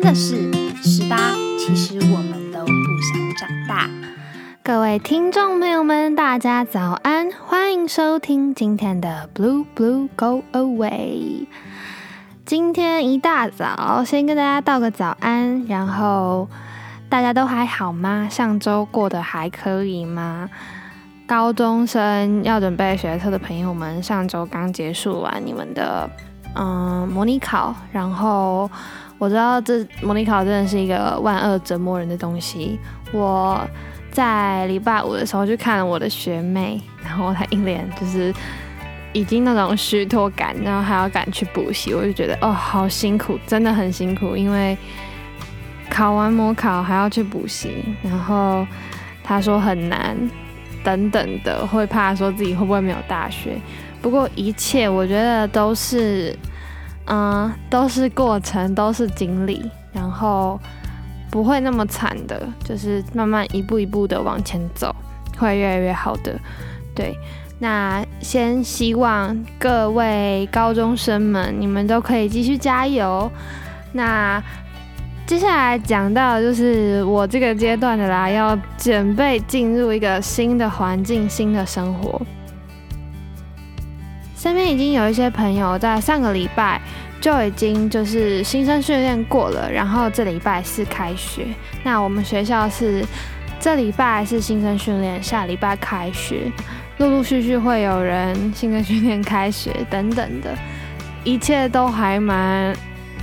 [0.00, 0.50] 真的是
[0.82, 2.72] 十八，其实我们都不
[3.02, 3.86] 想长大。
[4.62, 11.46] 各位听众朋友们，大家早安，欢迎收听今天的 Blue Blue Go Away。
[12.46, 16.48] 今天一大早，先跟大家道个早安，然后
[17.10, 18.26] 大家都还好吗？
[18.30, 20.48] 上周过得还可以吗？
[21.26, 26.08] 高中生要准备学测的朋友们，上周刚结束完你们的
[26.54, 28.70] 嗯模拟考，然后
[29.20, 32.80] 我知道这模拟考真的是一个万恶折磨人的东西。
[33.12, 33.60] 我
[34.10, 38.32] 在礼拜五的时候去看了我的学妹，然后她一脸就是
[39.12, 44.74] 已经那种虚脱感，然后还要赶去补习，我就觉得哦好辛苦，真的很辛苦，因为
[45.90, 48.66] 考完模考还要去补习，然后
[49.22, 50.16] 她说很难。
[50.82, 53.60] 等等的，会怕说自己会不会没有大学。
[54.00, 56.34] 不过一切我觉得都是，
[57.10, 60.58] 嗯，都是过程，都是经历，然后
[61.30, 64.94] 不会那么惨的，就是慢慢一步一步的往前走，
[65.36, 66.38] 会越来越好的。
[66.94, 67.14] 对，
[67.58, 73.30] 那先希望各位高中生们，你们都可以继续加油。
[73.92, 74.42] 那。
[75.26, 82.20] 接下来讲到就是我这个阶段的啦，要准备进入一个新的环境、新的生活。
[84.40, 86.80] 身边已经有一些朋友在上个礼拜
[87.20, 91.48] 就已经就是新生训练过了，然后这礼拜是开学。
[91.82, 93.04] 那我们学校是
[93.60, 96.50] 这礼拜是新生训练，下礼拜开学，
[96.96, 100.56] 陆陆续续会有人新生训练开学等等的，
[101.22, 102.74] 一切都还蛮。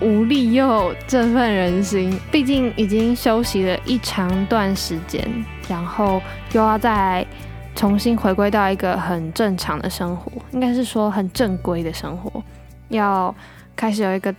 [0.00, 5.22] 无力又振奋人心，毕竟已经休息了一长段时间，
[5.68, 7.26] 然后又要再
[7.80, 12.30] 重新回归到一个很正常的生活，应该是说很正规的生活，
[12.90, 13.34] 要
[13.74, 14.34] 开始有一个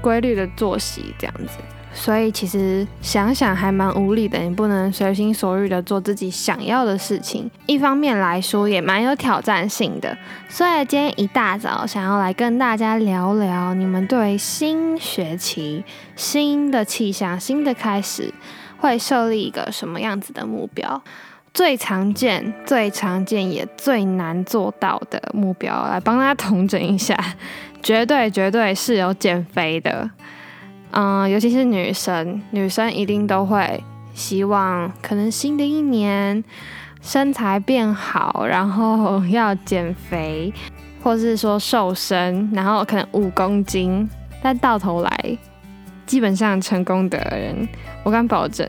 [0.00, 1.58] 规律的作息这样子。
[1.94, 7.48] 所以其实想想还蛮无力的，你不能随心所欲的做自己想要的事情。
[7.66, 10.18] 一方面来说也蛮有挑战性的。
[10.48, 15.84] 所以今天一大早想要来跟大家聊聊，你们对新学期、
[16.16, 18.34] 新的气象、新的开始
[18.78, 21.00] 会设立一个什么样子的目标？
[21.54, 27.14] 最常见、最常见也最难做到的目标，来帮大家统整一下，
[27.82, 30.10] 绝对绝对是有减肥的。
[30.92, 33.82] 嗯，尤其是女生，女生一定都会
[34.14, 36.42] 希望，可能新的一年
[37.02, 40.52] 身材变好，然后要减肥，
[41.02, 44.08] 或是说瘦身，然后可能五公斤，
[44.42, 45.38] 但到头来，
[46.06, 47.68] 基本上成功的人，
[48.04, 48.66] 我敢保证，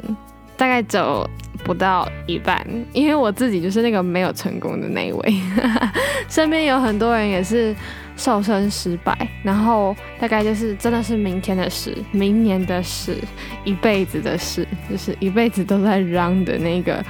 [0.58, 1.30] 大概走
[1.64, 5.34] 不到一半，因为我自己就是那个没有成功的那一位，
[6.30, 7.76] 身边有很多人也是。
[8.16, 13.18] 瘦身失败，然后大概就是真的是明天的事，明年的事，
[13.66, 17.04] 一辈子的事，就是一辈子都在 run 的那个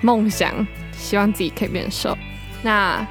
[0.00, 2.16] 梦想，希望自己可以变瘦。
[2.62, 3.04] 那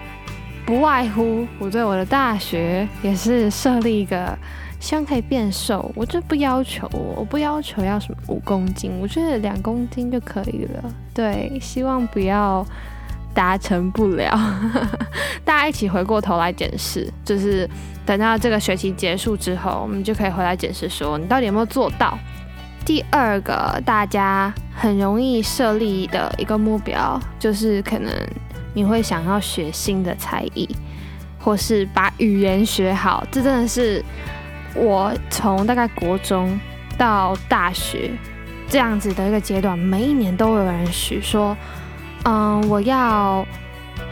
[0.65, 4.39] 不外乎我对我的大学也是设立一个，
[4.83, 5.89] 希望可以变瘦。
[5.95, 10.83] 我就不要求，我不要求要什么五公斤，我觉得两公斤就可以了。
[11.13, 12.65] 对，希望不要。
[13.35, 14.29] 达成不了，
[15.43, 17.67] 大家一起回过头来检视，就是
[18.05, 22.15] 等到这个学期结束之后，我们就可以回来检视，说你到底有没有做到。
[22.85, 28.13] 第二个，大家很容易设立的一个目标，就是可能
[28.75, 30.69] 你会想要学新的才艺，
[31.39, 33.25] 或是把语言学好。
[33.31, 34.05] 这真的是
[34.75, 36.59] 我从大概国中
[36.97, 38.11] 到大学
[38.67, 41.55] 这样子的一个阶段，每一年都会有人许说。
[42.25, 43.45] 嗯，我要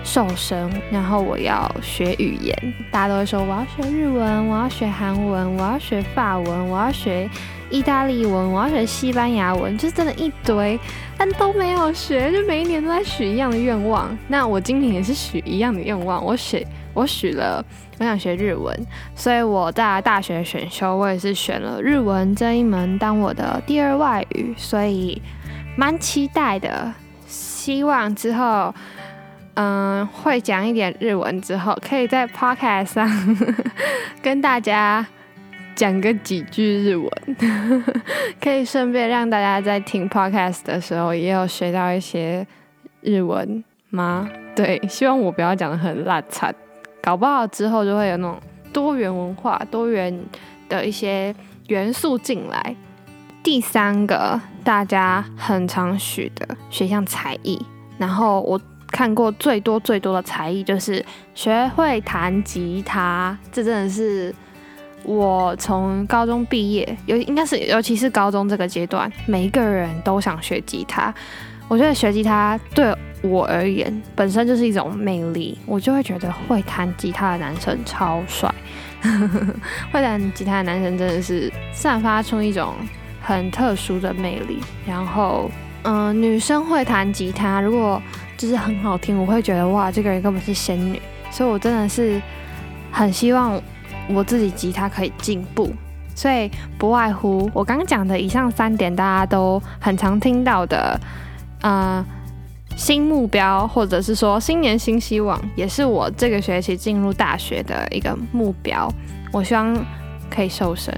[0.03, 2.73] 瘦身，然后我要学语言。
[2.91, 7.29] 大家都会说我要学日文，我要学韩文，我要学法文，我要学
[7.72, 10.80] 意大利文，我要学西班牙文，就是真的一堆，
[11.18, 14.16] 但都没有学，就每一年都在许一样的愿望。
[14.28, 17.64] 那我今年也是许一样的愿望，我许我许了，
[17.98, 18.78] 我想学日文，
[19.16, 25.22] 所以我在大学选修，我也是选了日文这一门当我的第二外语，所以
[25.78, 26.94] 蛮期待的。
[27.26, 28.74] 希望之后，
[29.53, 33.38] 嗯，会讲一点日文之后，可以在 podcast 上
[34.22, 35.06] 跟大家
[35.81, 37.11] 讲个几句日文，
[38.39, 42.45] 可以顺便让大家在听 podcast 的时候也有学到一些
[43.01, 44.29] 日文吗？
[44.55, 46.53] 对，希望我不要讲的很烂惨，
[47.01, 48.39] 搞不好之后就会有那种
[48.72, 50.16] 多元文化、多元
[50.69, 51.33] 的一些
[51.67, 52.75] 元素进来。
[53.41, 57.59] 第三个大家很常许的学项才艺，
[57.97, 64.31] 然后我看过最多最多的才艺就是学会弹吉他，这真的是
[65.03, 71.14] 我从高中毕业，尤应该是尤其是高中这个阶段，每一个人都想学吉他。
[71.68, 78.53] 我觉得学吉他对我而言本身就是一种魅力，我就会觉得会弹吉他的男生超帅，
[79.92, 82.74] 会弹吉他的男生真的是散发出一种
[83.22, 84.59] 很特殊的魅力。
[84.86, 85.50] 然后，
[85.84, 88.02] 嗯，女生会弹吉他，如果
[88.38, 91.02] 就是很好听，我会觉得哇，这个人根本是仙女。
[91.32, 92.22] 所以我真的是
[92.92, 93.59] 很希望。
[94.09, 95.72] 我自己吉他可以进步，
[96.16, 101.00] 所以不外乎我刚刚讲的以上三点，大家都很常听到的，
[101.62, 102.03] 呃，
[102.76, 108.92] 新目标或者是说新年新希望，也是我这个学期进入大学的一个目标。
[109.32, 109.74] 我希望
[110.30, 110.94] 可以瘦身，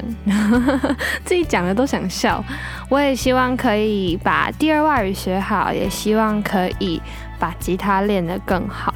[1.23, 2.43] 自己讲的都想笑。
[2.89, 6.99] 我也希望可以把第二外语学好，也希望可以
[7.37, 8.91] 把吉他练得更好。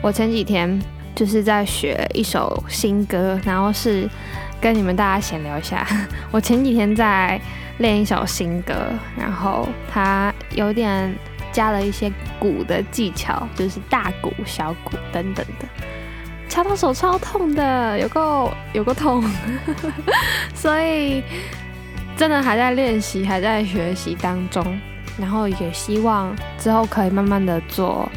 [0.00, 0.80] 我前几天。
[1.18, 4.08] 就是在学一首新歌，然后是
[4.60, 5.84] 跟你们大家闲聊一下。
[6.30, 7.40] 我前几天在
[7.78, 8.72] 练一首新歌，
[9.18, 11.12] 然后它有点
[11.50, 15.66] 加了一些鼓的技巧，就是大鼓、小鼓等等的，
[16.48, 19.28] 敲到手超痛的，有够有够痛。
[20.54, 21.24] 所以
[22.16, 24.80] 真的还在练习，还在学习当中，
[25.18, 28.08] 然后也希望之后可以慢慢的做。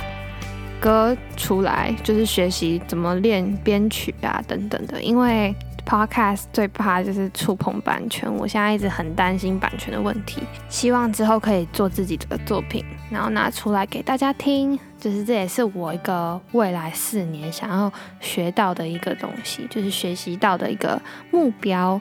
[0.82, 5.56] 歌出来就是学习怎么练编曲啊等等的，因为
[5.86, 10.42] podcast 最怕就是触碰版权，我现在一直很担心版权的问题。
[10.68, 21.00] 希望之后可以做自己的作品，然后拿出来给大家听，就是这也是我一个未来四年想要学到的一个东西，就是学习到的一个
[21.32, 22.00] 目标。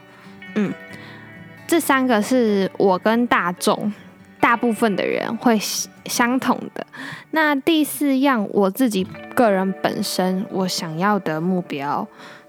[0.54, 0.72] 嗯，
[1.66, 3.92] 这三个是我跟大众。
[4.50, 5.56] 大部分的人会
[6.06, 6.84] 相同的。
[7.30, 12.04] 那第四样，我自己个人本身我想要的目标，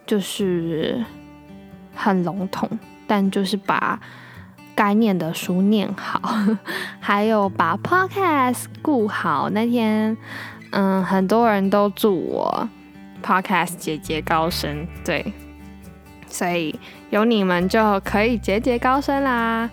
[0.08, 1.06] 就是
[1.94, 2.68] 很笼统，
[3.06, 4.00] 但就是把
[4.74, 6.20] 该念的书念好，
[7.00, 9.52] 还有把 podcast 顾好。
[9.52, 10.18] 那天，
[10.72, 12.68] 嗯，很多人都祝我
[13.22, 15.32] podcast 节节高升，对，
[16.26, 16.80] 所以
[17.12, 19.70] 有你们就可以节节高升啦。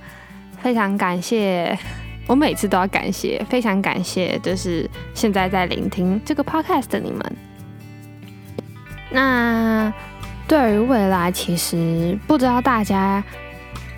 [0.60, 1.78] 非常感谢。
[2.28, 7.36] 我每次都要感谢，非常感谢，就是现在在聆听这个 podcast 的你们。
[9.10, 9.90] 那
[10.46, 13.24] 对于未来，其实不知道大家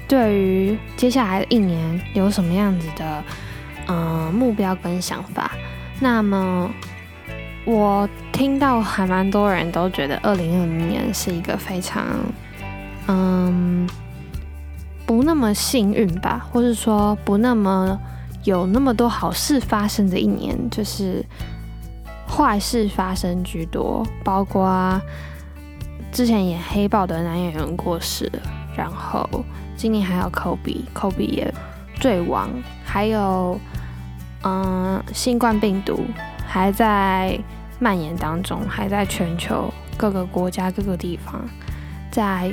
[0.06, 3.24] 对于接下来的一年有什么样子的
[3.88, 5.50] 嗯目标跟想法。
[5.98, 6.70] 那么
[7.64, 12.06] 我听到还蛮多人都觉得二零二零年是一个非常
[13.08, 13.88] 嗯
[15.04, 18.00] 不那么幸运吧，或者说不那么。
[18.44, 21.24] 有那么多好事发生的一年，就是
[22.26, 25.00] 坏事发生居多，包括
[26.10, 28.30] 之前演黑豹的男演员过世，
[28.74, 29.28] 然后
[29.76, 31.52] 今年还有科比，科比也
[31.98, 32.48] 坠亡，
[32.84, 33.60] 还有
[34.42, 36.00] 嗯新冠病毒
[36.46, 37.38] 还在
[37.78, 41.44] 蔓延当中，还在全球各个国家各个地方
[42.10, 42.50] 在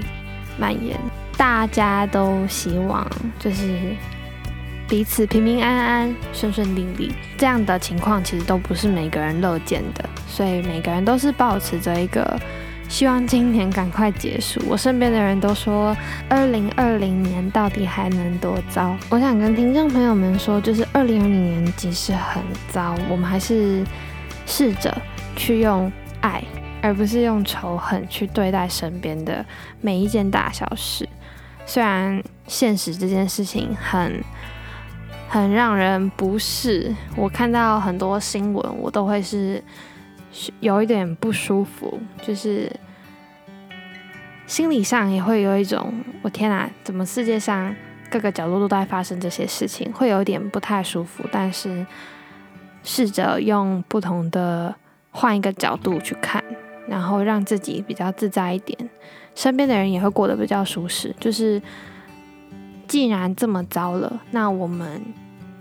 [0.60, 1.00] 蔓延，
[1.38, 3.10] 大家都希望
[3.40, 3.96] 就是。
[4.88, 12.40] 彼此平平安安、顺顺利利，这样的情况其实都不是每个人乐见的，所以每个人都是保持着一个
[12.88, 14.62] 希望今年赶快结束。
[14.66, 15.96] 我身边的人都说，
[16.30, 18.96] 二零二零年到底还能多糟？
[19.10, 23.86] 我想跟听众朋友们说，就是二零二零年即使很糟，我们还是
[24.46, 24.96] 试着
[25.36, 26.42] 去用爱，
[26.82, 29.46] 而不是用仇恨去对待身边的
[29.82, 31.08] 每一件大小事。
[31.66, 34.24] 虽然现实这件事情很。
[35.30, 39.62] 很让人不适，我看到很多新闻，我都会是
[40.62, 42.72] 有一点不舒服，就是
[44.46, 47.76] 心理上也会有一种，我天哪，怎么世界上
[48.10, 51.26] 各个角落都在发生这些事情，会有点不太舒服。
[51.30, 51.86] 但是
[52.84, 54.74] 试着用不同的
[55.12, 56.42] 换一个角度去看，
[56.88, 58.90] 然后让自己比较自在一点，
[59.36, 61.62] 身边的人也会过得比较舒适，就是。
[62.88, 65.02] 既然这么糟了，那我们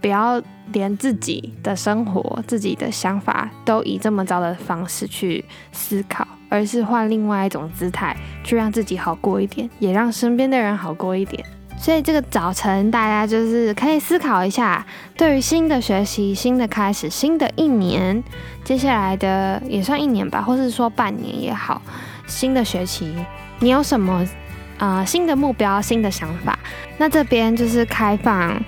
[0.00, 0.40] 不要
[0.72, 11.44] 连自己的生活、自己的想法都以这么糟的方式去思考，而是换另外一种姿态，去让自己好过一点，也让身边的人好过一点。
[11.78, 18.22] 所以这个早晨，大家就是可以思考一下，对于新的学习、新的开始、新的一年，
[18.64, 21.82] 接下来的也算一年吧，或是说半年也好，
[22.26, 23.12] 新的学期，
[23.58, 24.24] 你有什么？
[24.78, 26.58] 啊，新的目标，新的想法。
[26.98, 28.60] 那这边就是开放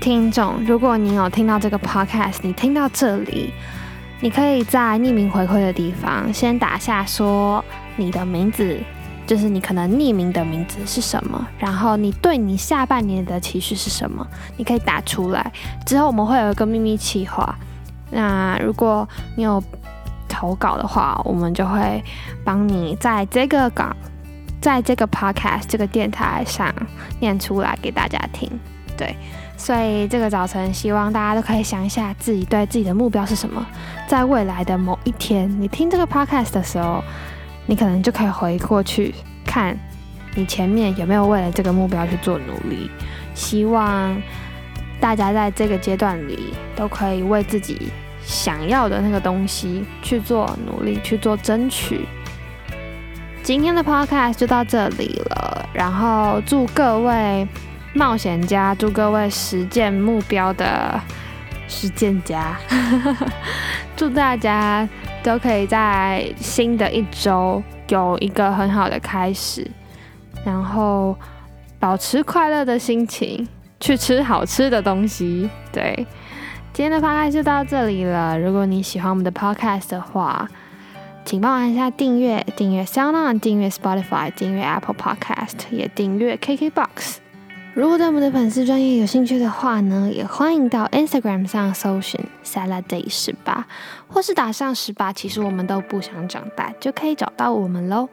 [0.00, 3.52] 听众，如果你有听到这个 podcast，你听到这里，
[4.20, 7.64] 你可以在匿名回馈的地方先打下说
[7.96, 8.78] 你的名字，
[9.26, 15.52] 就是你可能匿名的名字是什么，然后你对你下半年的期许是什么，你可以打出来。
[15.84, 17.56] 之后我们会有一个秘密企划，
[18.10, 19.62] 那如果你有
[20.28, 22.02] 投稿的话，我们就会
[22.44, 23.94] 帮你在这个稿，
[24.60, 26.74] 在这个 podcast 这个电台上
[27.20, 28.50] 念出来给大家听。
[28.96, 29.16] 对，
[29.56, 33.64] 所以这个早晨希望大家都可以想一下自己对自己的目标是什么，
[34.06, 37.02] 在未来的某一天，你听这个 podcast 的时候。
[37.70, 39.78] 你可能就可以回过去看，
[40.34, 42.90] 你前面有没有为了这个目标去做努力。
[43.34, 44.18] 希望
[44.98, 47.92] 大家在这个阶段里都可以为自己
[48.24, 52.06] 想要的那个东西去做努力，去做争取。
[53.48, 57.48] 今天的 podcast 就到这里了，然后祝各位
[57.94, 61.00] 冒险家，祝各位实践目标的
[61.66, 62.54] 实践家，
[63.96, 64.86] 祝大家。
[65.22, 69.66] 都可以在新的一周有一个很好的开始，
[70.44, 71.16] 然后
[71.78, 73.46] 保持快乐的心情，
[73.80, 75.48] 去吃好吃的东西。
[75.72, 76.06] 对，
[76.72, 78.38] 今天的 podcast 就到这里了。
[78.38, 80.48] 如果你喜欢我们的 podcast 的话，
[81.28, 87.16] 请帮我按下订阅，订阅 SoundOn，订阅 Spotify，订阅 Apple Podcast，也订阅 KKBox。
[87.74, 93.66] 如果对我们的粉丝专业有兴趣的话呢，也欢迎到 Instagram 上搜寻 Saladay 十八，
[94.06, 98.08] 或是打上十八，其实我们都不想长大，就可以找到我们喽。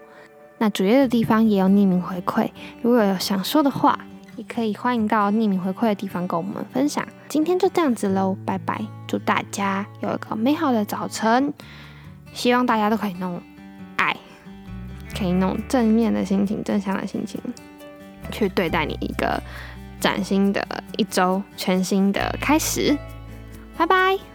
[0.57, 2.49] 那主页的地方也有匿名回馈，
[2.81, 3.97] 如果有想说的话，
[4.35, 7.07] 也可以欢迎到匿名回馈的地方跟我们分享。
[7.29, 8.81] 今天就这样子喽，拜拜！
[9.07, 11.53] 祝大家有一个美好的早晨，
[12.35, 13.41] 希望大家都可以弄
[13.95, 14.15] 爱，
[15.17, 17.41] 可以弄正面的心情，正向的心情。
[18.31, 19.41] 去对待你一个
[19.99, 22.97] 崭新的一周，全新的开始。
[23.77, 24.34] 拜拜。